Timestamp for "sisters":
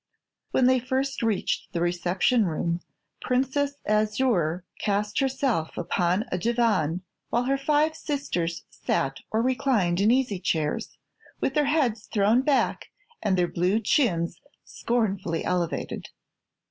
7.95-8.63